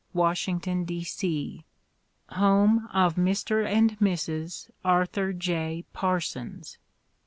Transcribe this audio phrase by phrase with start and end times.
[0.15, 1.03] ^Vashington, D.
[1.03, 1.63] C.
[2.29, 3.63] Home of Mr.
[3.63, 4.71] and Mrs.
[4.83, 5.85] Arthur J.
[5.93, 6.79] Parsons.